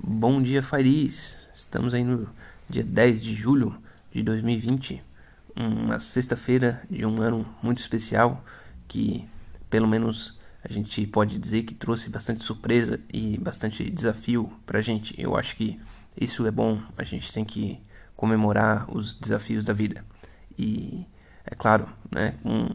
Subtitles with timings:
[0.00, 1.36] Bom dia, Fariz.
[1.52, 2.30] Estamos aí no
[2.70, 3.76] dia 10 de julho
[4.12, 5.02] de 2020,
[5.56, 8.44] uma sexta-feira de um ano muito especial
[8.86, 9.28] que,
[9.68, 15.20] pelo menos, a gente pode dizer que trouxe bastante surpresa e bastante desafio pra gente.
[15.20, 15.80] Eu acho que
[16.18, 17.80] isso é bom, a gente tem que
[18.16, 20.04] comemorar os desafios da vida.
[20.56, 21.04] E,
[21.44, 22.68] é claro, né, um,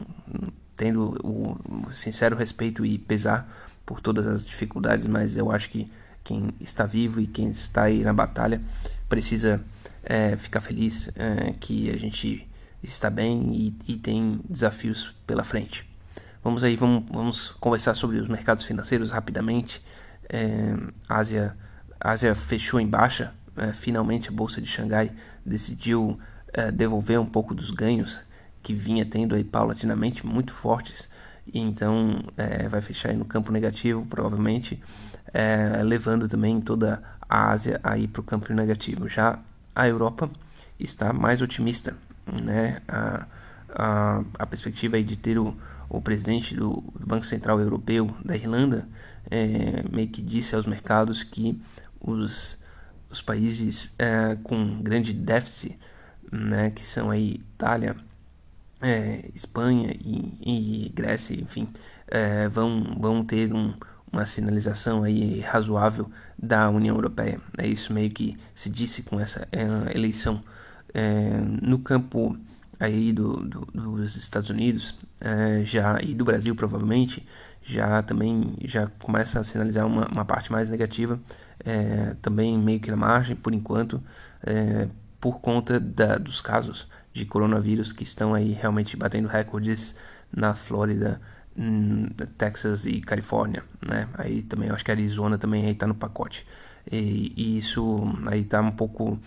[0.76, 3.50] tendo o sincero respeito e pesar
[3.86, 5.90] por todas as dificuldades, mas eu acho que
[6.24, 8.60] quem está vivo e quem está aí na batalha
[9.08, 9.62] precisa
[10.02, 12.48] é, ficar feliz é, que a gente
[12.82, 15.88] está bem e, e, tem desafios pela frente.
[16.42, 19.82] Vamos aí, vamos, vamos conversar sobre os mercados financeiros rapidamente.
[20.28, 20.74] É,
[21.08, 21.56] Ásia,
[22.00, 23.32] Ásia fechou em baixa.
[23.56, 25.12] É, finalmente a bolsa de Xangai
[25.46, 26.18] decidiu
[26.52, 28.20] é, devolver um pouco dos ganhos
[28.62, 31.08] que vinha tendo aí paulatinamente muito fortes
[31.46, 34.82] e então é, vai fechar no campo negativo provavelmente
[35.34, 39.08] é, levando também toda a Ásia aí para o campo negativo.
[39.08, 39.38] Já
[39.74, 40.30] a Europa
[40.78, 41.94] está mais otimista
[42.26, 42.80] né?
[42.88, 43.26] A,
[43.68, 45.54] a, a perspectiva de ter o,
[45.88, 48.88] o presidente do, do Banco Central Europeu da Irlanda
[49.30, 51.60] é, meio que disse aos mercados que
[52.00, 52.58] os,
[53.10, 55.78] os países é, com grande déficit
[56.30, 56.70] né?
[56.70, 57.96] Que são aí Itália
[58.80, 61.68] é, Espanha e, e, Grécia, enfim,
[62.08, 63.72] é, vão, vão ter um,
[64.14, 67.40] uma sinalização aí razoável da União Europeia.
[67.58, 70.42] É isso meio que se disse com essa é, eleição.
[70.92, 72.38] É, no campo
[72.78, 77.26] aí do, do, dos Estados Unidos é, já e do Brasil provavelmente
[77.62, 81.18] já também já começa a sinalizar uma, uma parte mais negativa
[81.64, 84.00] é, também meio que na margem por enquanto
[85.20, 89.96] por conta da, dos casos de coronavírus que estão aí realmente batendo recordes
[90.30, 91.20] na Flórida,
[92.36, 94.08] Texas e Califórnia, né?
[94.14, 96.46] Aí também acho que Arizona também aí tá no pacote.
[96.90, 99.18] E, e isso aí tá um pouco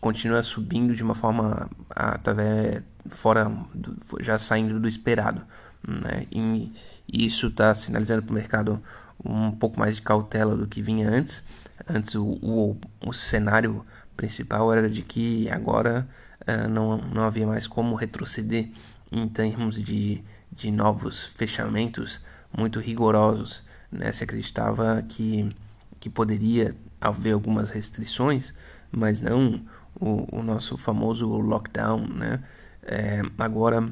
[0.00, 5.42] continua subindo de uma forma através fora do, já saindo do esperado,
[5.86, 6.26] né?
[6.30, 6.72] E,
[7.08, 8.82] e isso está sinalizando para o mercado
[9.24, 11.42] um pouco mais de cautela do que vinha antes.
[11.88, 13.84] Antes o, o, o cenário
[14.16, 16.08] principal era de que agora
[16.42, 18.68] uh, não, não havia mais como retroceder
[19.12, 20.24] em termos de,
[20.56, 22.20] de novos fechamentos
[22.56, 23.62] muito rigorosos.
[23.90, 24.10] Né?
[24.12, 25.54] Se acreditava que,
[26.00, 28.52] que poderia haver algumas restrições,
[28.90, 29.60] mas não
[30.00, 32.06] o, o nosso famoso lockdown.
[32.08, 32.42] Né?
[32.82, 33.88] É, agora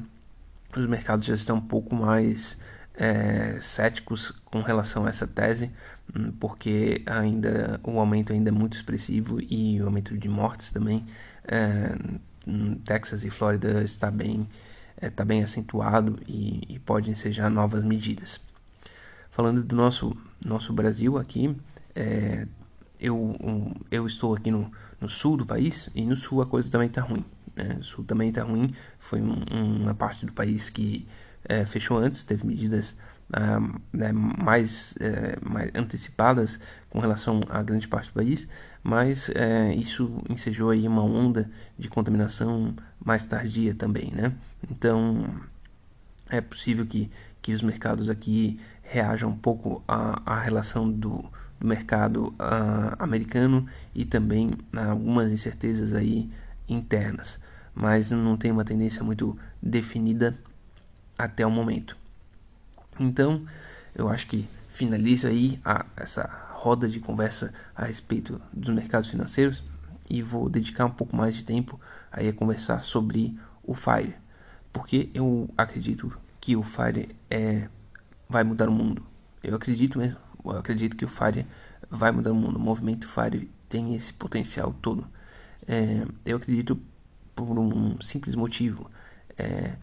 [0.75, 2.57] os mercados já estão um pouco mais
[2.95, 5.71] é, céticos com relação a essa tese,
[6.13, 11.05] hum, porque ainda o aumento ainda é muito expressivo e o aumento de mortes também
[11.47, 11.95] é,
[12.85, 14.47] Texas e Flórida está bem,
[15.01, 18.39] está é, bem acentuado e, e podem ser já novas medidas.
[19.29, 21.55] Falando do nosso, nosso Brasil aqui,
[21.93, 22.47] é,
[22.99, 23.35] eu,
[23.91, 27.01] eu estou aqui no, no sul do país e no sul a coisa também está
[27.01, 27.25] ruim.
[27.55, 27.77] Né?
[27.79, 29.43] O sul também está ruim, foi um,
[29.81, 31.07] uma parte do país que
[31.43, 32.95] é, fechou antes, teve medidas
[33.33, 33.59] ah,
[33.91, 38.47] né, mais, é, mais antecipadas com relação à grande parte do país,
[38.83, 44.31] mas é, isso ensejou aí uma onda de contaminação mais tardia também, né?
[44.69, 45.27] Então
[46.29, 47.11] é possível que,
[47.41, 51.23] que os mercados aqui reajam um pouco à, à relação do,
[51.59, 56.29] do mercado uh, americano e também algumas incertezas aí
[56.67, 57.39] internas,
[57.73, 60.37] mas não tem uma tendência muito definida
[61.17, 61.97] até o momento.
[62.99, 63.45] Então,
[63.93, 69.63] eu acho que finalizo aí a, essa roda de conversa a respeito dos mercados financeiros
[70.09, 71.79] e vou dedicar um pouco mais de tempo
[72.11, 74.15] aí a conversar sobre o FIRE,
[74.75, 77.69] porque eu acredito que o FIRE é,
[78.27, 79.01] vai mudar o mundo.
[79.41, 81.47] Eu acredito mesmo, eu acredito que o FIRE
[81.89, 82.57] vai mudar o mundo.
[82.57, 85.07] O movimento FIRE tem esse potencial todo.
[85.65, 86.77] É, eu acredito
[87.33, 88.91] por um simples motivo.
[89.37, 89.77] É,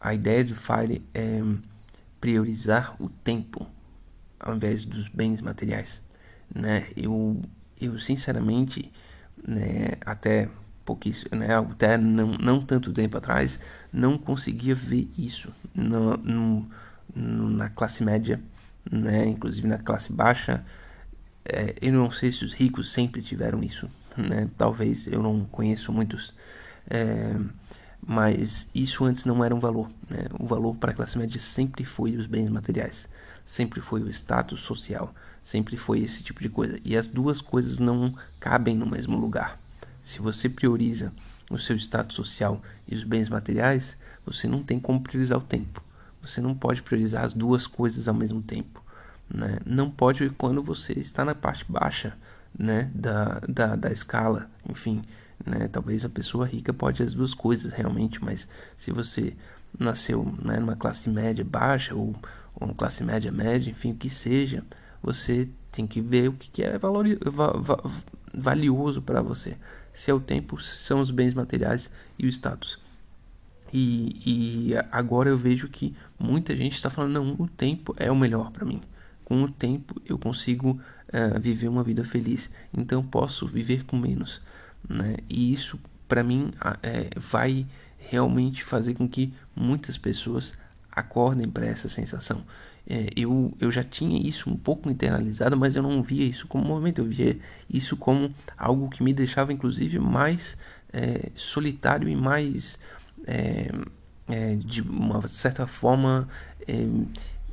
[0.00, 1.40] a ideia do FIRE é
[2.20, 3.66] priorizar o tempo
[4.38, 6.00] ao invés dos bens materiais,
[6.54, 6.86] né?
[6.96, 7.42] Eu,
[7.80, 8.92] eu sinceramente,
[9.44, 10.48] né, até
[10.90, 13.60] pouquíssimo, né, até não, não tanto tempo atrás,
[13.92, 16.66] não conseguia ver isso no, no,
[17.14, 18.40] na classe média,
[18.90, 20.64] né, inclusive na classe baixa.
[21.44, 24.48] É, eu não sei se os ricos sempre tiveram isso, né?
[24.58, 26.34] Talvez eu não conheço muitos.
[26.88, 27.36] É,
[28.04, 29.88] mas isso antes não era um valor.
[30.08, 30.26] Né?
[30.40, 33.08] O valor para a classe média sempre foi os bens materiais,
[33.44, 35.14] sempre foi o status social,
[35.44, 36.78] sempre foi esse tipo de coisa.
[36.84, 39.59] E as duas coisas não cabem no mesmo lugar.
[40.02, 41.12] Se você prioriza
[41.50, 45.82] o seu status social e os bens materiais, você não tem como priorizar o tempo.
[46.22, 48.82] Você não pode priorizar as duas coisas ao mesmo tempo.
[49.28, 49.58] né?
[49.64, 52.16] Não pode quando você está na parte baixa,
[52.58, 52.90] né?
[52.94, 55.02] Da, da, da escala, enfim,
[55.44, 55.68] né?
[55.68, 58.46] Talvez a pessoa rica pode as duas coisas realmente, mas
[58.76, 59.34] se você
[59.78, 62.14] nasceu né, numa classe média baixa ou,
[62.56, 64.64] ou uma classe média média, enfim, o que seja,
[65.02, 67.78] você tem que ver o que é valor, va, va,
[68.34, 69.56] valioso para você.
[69.92, 72.78] Se é o tempo, são os bens materiais e o status.
[73.72, 78.16] E, e agora eu vejo que muita gente está falando: não, o tempo é o
[78.16, 78.80] melhor para mim.
[79.24, 82.50] Com o tempo eu consigo uh, viver uma vida feliz.
[82.76, 84.40] Então posso viver com menos.
[84.88, 85.16] Né?
[85.28, 85.78] E isso,
[86.08, 86.52] para mim,
[86.82, 87.66] é, vai
[87.98, 90.54] realmente fazer com que muitas pessoas
[90.92, 92.44] acordem para essa sensação.
[92.88, 96.64] É, eu, eu já tinha isso um pouco internalizado, mas eu não via isso como
[96.64, 97.38] movimento, eu via
[97.68, 100.56] isso como algo que me deixava, inclusive, mais
[100.92, 102.78] é, solitário e mais,
[103.26, 103.70] é,
[104.28, 106.28] é de uma certa forma,
[106.66, 106.86] é,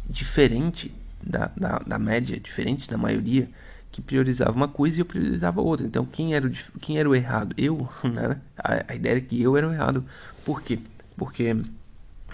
[0.09, 3.49] diferente da, da, da média, diferente da maioria
[3.91, 5.85] que priorizava uma coisa e eu priorizava outra.
[5.85, 7.53] Então, quem era o, quem era o errado?
[7.57, 8.39] Eu, né?
[8.57, 10.05] A, a ideia era que eu era o errado.
[10.45, 10.79] Por quê?
[11.15, 11.55] Porque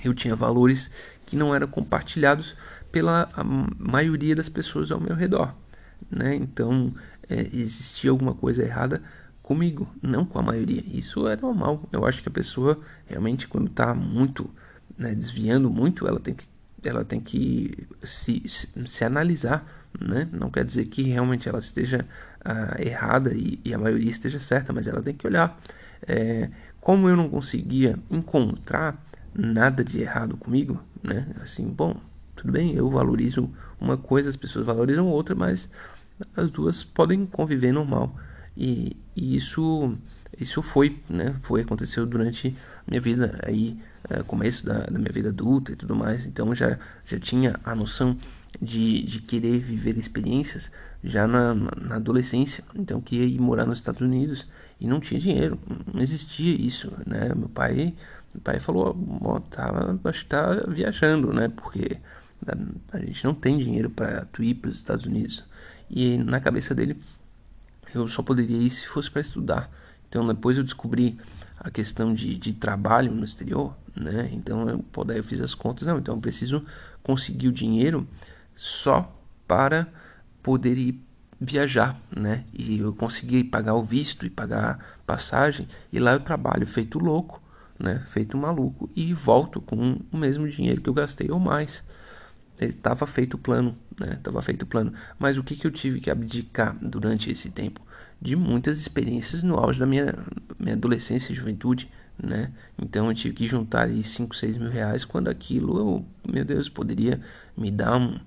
[0.07, 0.89] eu tinha valores
[1.25, 2.55] que não eram compartilhados
[2.91, 3.29] pela
[3.77, 5.53] maioria das pessoas ao meu redor,
[6.09, 6.35] né?
[6.35, 6.93] Então,
[7.29, 9.01] é, existia alguma coisa errada
[9.41, 10.83] comigo, não com a maioria.
[10.85, 11.87] Isso é normal.
[11.91, 14.49] Eu acho que a pessoa realmente quando está muito
[14.97, 16.45] né, desviando muito, ela tem que
[16.83, 19.65] ela tem que se, se, se analisar
[19.99, 20.27] né?
[20.31, 22.05] Não quer dizer que realmente ela esteja
[22.45, 25.59] uh, errada e, e, a maioria esteja certa, mas ela tem que olhar.
[26.07, 29.02] É, como eu não conseguia encontrar
[29.35, 31.27] nada de errado comigo, né?
[31.41, 31.95] Assim, bom,
[32.35, 33.49] tudo bem, eu valorizo
[33.79, 35.69] uma coisa, as pessoas valorizam outra, mas
[36.35, 38.15] as duas podem conviver normal.
[38.55, 39.97] E, e isso
[40.39, 41.35] isso foi, né?
[41.43, 42.55] Foi aconteceu durante
[42.87, 43.77] minha vida aí,
[44.09, 46.25] uh, começo da, da minha vida adulta e tudo mais.
[46.25, 48.17] Então já já tinha a noção
[48.61, 50.71] de, de querer viver experiências
[51.03, 52.63] já na, na adolescência.
[52.75, 54.47] Então, que ia ir morar nos Estados Unidos
[54.79, 55.59] e não tinha dinheiro,
[55.93, 57.33] não existia isso, né?
[57.35, 57.93] Meu pai,
[58.33, 59.71] meu pai falou, ó, tá,
[60.05, 61.49] acho que tá viajando, né?
[61.49, 61.97] Porque
[62.47, 65.43] a, a gente não tem dinheiro para tu ir para os Estados Unidos.
[65.89, 67.01] E na cabeça dele,
[67.93, 69.69] eu só poderia ir se fosse para estudar.
[70.09, 71.17] Então, depois eu descobri
[71.59, 74.29] a questão de, de trabalho no exterior, né?
[74.33, 76.65] Então, eu, pô, daí eu fiz as contas, não, então eu preciso
[77.03, 78.07] conseguir o dinheiro
[78.55, 79.15] só
[79.47, 79.87] para
[80.41, 80.99] poder ir
[81.39, 82.45] viajar, né?
[82.53, 87.41] E eu consegui pagar o visto e pagar passagem e lá eu trabalho feito louco,
[87.79, 88.03] né?
[88.07, 91.83] Feito maluco e volto com o mesmo dinheiro que eu gastei ou mais.
[92.59, 94.19] Estava feito o plano, né?
[94.21, 94.93] Tava feito plano.
[95.17, 97.81] Mas o que que eu tive que abdicar durante esse tempo?
[98.21, 100.15] De muitas experiências no auge da minha,
[100.59, 101.89] minha adolescência e juventude,
[102.21, 102.51] né?
[102.81, 106.69] Então eu tive que juntar aí 5, 6 mil reais quando aquilo, eu, meu Deus,
[106.69, 107.19] poderia
[107.57, 108.19] me dar um,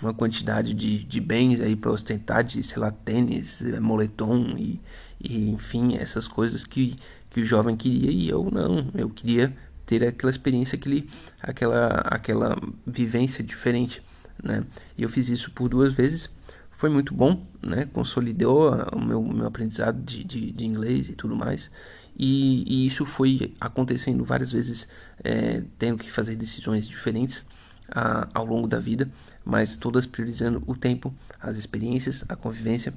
[0.00, 4.80] uma quantidade de, de bens aí para ostentar, de, sei lá, tênis, eh, moletom e,
[5.20, 6.96] e, enfim, essas coisas que,
[7.34, 8.88] que o jovem queria e eu não.
[8.94, 9.54] Eu queria
[9.84, 11.10] ter aquela experiência, aquele,
[11.42, 14.00] aquela, aquela vivência diferente,
[14.42, 14.64] né?
[14.96, 16.30] E eu fiz isso por duas vezes.
[16.70, 17.86] Foi muito bom, né?
[17.92, 21.70] Consolidou o meu, meu aprendizado de, de, de inglês e tudo mais.
[22.16, 24.88] E, e, isso foi acontecendo várias vezes,
[25.22, 27.44] é, tendo que fazer decisões diferentes
[27.88, 29.10] a, ao longo da vida
[29.44, 32.94] mas todas priorizando o tempo, as experiências, a convivência.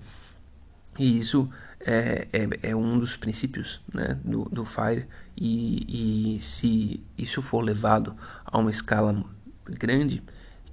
[0.98, 1.50] E isso
[1.80, 5.06] é, é, é um dos princípios né, do, do FIRE.
[5.36, 9.24] E, e se isso for levado a uma escala
[9.66, 10.24] grande,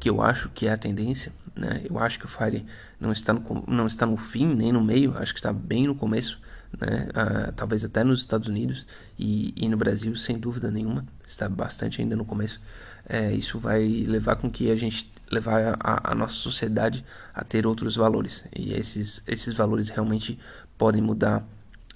[0.00, 2.64] que eu acho que é a tendência, né, eu acho que o FIRE
[2.99, 5.95] não está no, não está no fim nem no meio, acho que está bem no
[5.95, 6.40] começo.
[6.81, 7.09] Né,
[7.54, 8.85] talvez até nos Estados Unidos
[9.16, 12.61] e, e no Brasil, sem dúvida nenhuma, está bastante ainda no começo.
[13.09, 17.67] É, isso vai levar com que a gente levar a, a, nossa sociedade a ter
[17.67, 18.45] outros valores.
[18.55, 20.38] E esses esses valores realmente
[20.79, 21.45] podem mudar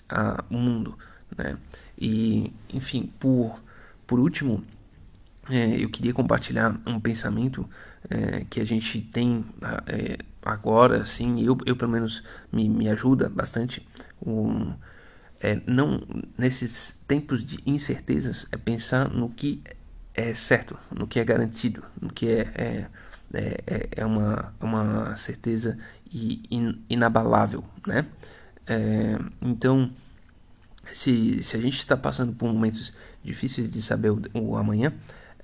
[0.09, 0.97] a, o mundo
[1.37, 1.57] né?
[1.99, 3.61] E enfim por
[4.07, 4.65] por último
[5.51, 7.69] é, eu queria compartilhar um pensamento
[8.09, 9.45] é, que a gente tem
[9.87, 13.87] é, agora assim eu, eu pelo menos me, me ajuda bastante.
[14.25, 14.75] Um,
[15.41, 16.03] é, não
[16.37, 19.63] nesses tempos de incertezas é pensar no que
[20.13, 22.89] é certo no que é garantido no que é,
[23.33, 25.79] é é, é, é uma, uma certeza
[26.13, 28.07] in, inabalável, né?
[28.67, 29.91] É, então,
[30.93, 32.93] se, se a gente está passando por momentos
[33.23, 34.93] difíceis de saber o, o amanhã,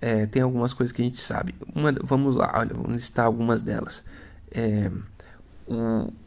[0.00, 1.54] é, tem algumas coisas que a gente sabe.
[1.74, 4.02] Uma, vamos lá, olha, vamos listar algumas delas.
[4.50, 4.90] É,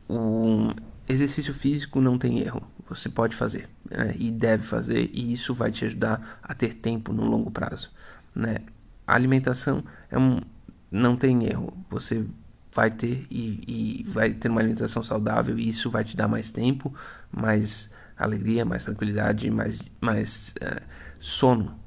[0.09, 0.73] o
[1.07, 5.71] exercício físico não tem erro, você pode fazer né, e deve fazer, e isso vai
[5.71, 7.91] te ajudar a ter tempo no longo prazo.
[8.35, 8.57] Né?
[9.05, 10.41] A alimentação é um,
[10.91, 11.73] não tem erro.
[11.89, 12.25] Você
[12.73, 16.51] vai ter e, e, vai ter uma alimentação saudável e isso vai te dar mais
[16.51, 16.93] tempo,
[17.31, 20.81] mais alegria, mais tranquilidade, mais, mais uh,
[21.19, 21.77] sono.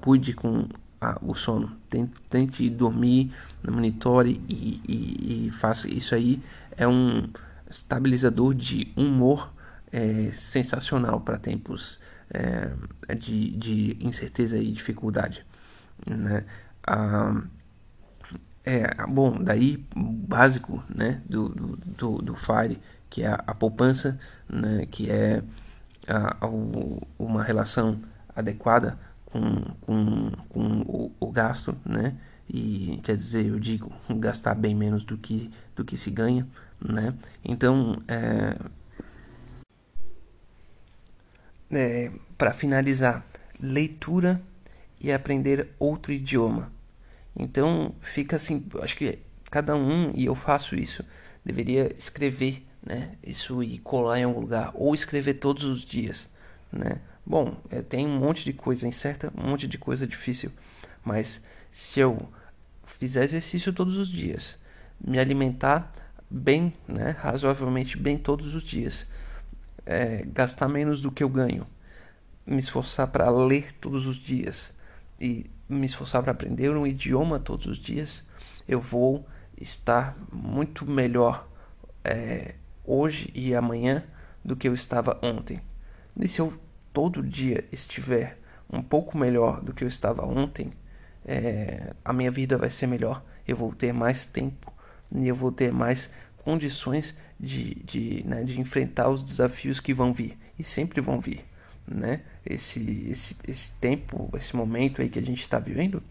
[0.00, 0.68] Cuide com
[1.00, 1.76] a, o sono.
[1.90, 3.34] Tente, tente dormir,
[3.68, 6.40] monitore e, e, e, faça isso aí.
[6.76, 7.28] É um
[7.68, 9.52] estabilizador de humor
[9.90, 11.98] é, sensacional para tempos
[12.30, 12.70] é,
[13.14, 15.44] de, de incerteza e dificuldade.
[16.06, 16.44] Né?
[16.86, 17.42] Ah,
[18.66, 24.18] é, bom, daí básico né, do, do, do, do FIRE, que é a, a poupança,
[24.48, 25.40] né, que é
[26.08, 26.48] a, a,
[27.16, 28.00] uma relação
[28.34, 32.16] adequada com, com, com o, o, gasto, né?
[32.48, 36.46] E quer dizer, eu digo, gastar bem menos do que, do que se ganha,
[36.80, 37.14] né?
[37.44, 38.56] Então, é,
[41.70, 43.24] é, para finalizar,
[43.60, 44.40] leitura
[45.00, 46.75] e aprender outro idioma.
[47.38, 49.18] Então fica assim, acho que
[49.50, 51.04] cada um, e eu faço isso,
[51.44, 53.12] deveria escrever, né?
[53.22, 56.28] Isso e colar em algum lugar, ou escrever todos os dias,
[56.72, 57.00] né?
[57.24, 60.50] Bom, é, tem um monte de coisa incerta, um monte de coisa difícil,
[61.04, 61.40] mas
[61.72, 62.28] se eu
[62.84, 64.56] fizer exercício todos os dias,
[65.00, 65.92] me alimentar
[66.30, 67.10] bem, né?
[67.18, 69.06] Razoavelmente bem todos os dias,
[69.84, 71.66] é, gastar menos do que eu ganho,
[72.46, 74.72] me esforçar para ler todos os dias
[75.20, 78.22] e me esforçar para aprender um idioma todos os dias,
[78.68, 79.26] eu vou
[79.60, 81.48] estar muito melhor
[82.04, 82.54] é,
[82.84, 84.04] hoje e amanhã
[84.44, 85.60] do que eu estava ontem.
[86.18, 86.52] E se eu
[86.92, 88.38] todo dia estiver
[88.72, 90.72] um pouco melhor do que eu estava ontem,
[91.24, 93.24] é, a minha vida vai ser melhor.
[93.46, 94.72] Eu vou ter mais tempo
[95.14, 100.12] e eu vou ter mais condições de, de, né, de enfrentar os desafios que vão
[100.12, 101.44] vir e sempre vão vir
[101.86, 102.20] né?
[102.44, 106.02] Esse, esse, esse tempo, esse momento aí que a gente está vivendo,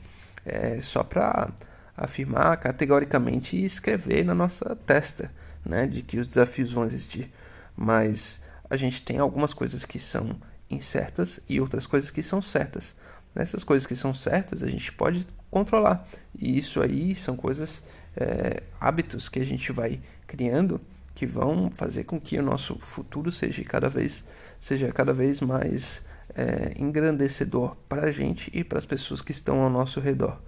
[0.46, 1.52] é só para
[1.98, 5.32] afirmar categoricamente e escrever na nossa testa,
[5.66, 5.88] né?
[5.88, 7.32] De que os desafios vão existir.
[7.76, 8.40] Mas
[8.70, 10.36] a gente tem algumas coisas que são
[10.70, 12.96] incertas e outras coisas que são certas.
[13.34, 16.08] Nessas coisas que são certas a gente pode controlar.
[16.38, 17.84] E isso aí são coisas,
[18.16, 20.82] é, hábitos que a gente vai criando
[21.16, 24.24] que vão fazer com que o nosso futuro seja cada vez,
[24.60, 26.04] seja cada vez mais
[26.36, 30.40] é, engrandecedor para a gente e para as pessoas que estão ao nosso redor.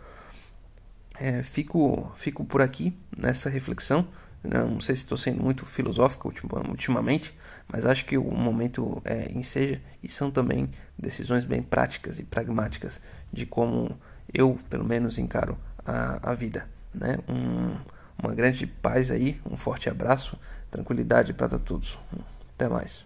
[1.20, 4.08] É, fico, fico por aqui nessa reflexão.
[4.44, 6.32] Não sei se estou sendo muito filosófico
[6.70, 7.36] ultimamente,
[7.68, 13.02] mas acho que o momento é, enseja e são também decisões bem práticas e pragmáticas
[13.34, 13.98] de como
[14.34, 16.68] eu, pelo menos, encaro a, a vida.
[16.94, 17.18] Né?
[17.28, 17.76] Um,
[18.22, 20.38] uma grande paz aí, um forte abraço,
[20.70, 21.98] tranquilidade para todos.
[22.56, 23.06] Até mais.